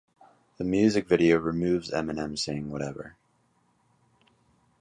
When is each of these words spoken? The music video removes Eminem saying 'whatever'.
The 0.57 0.63
music 0.63 1.07
video 1.07 1.37
removes 1.37 1.91
Eminem 1.91 2.35
saying 2.35 2.71
'whatever'. 2.71 3.17